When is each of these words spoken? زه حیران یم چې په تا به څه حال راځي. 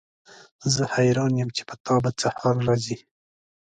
زه 0.73 0.83
حیران 0.95 1.31
یم 1.39 1.49
چې 1.57 1.63
په 1.69 1.75
تا 1.85 1.95
به 2.03 2.09
څه 2.19 2.27
حال 2.39 2.57
راځي. 2.67 2.97